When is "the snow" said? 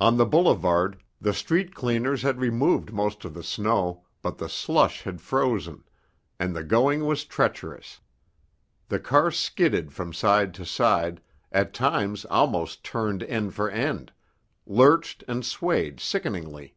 3.34-4.06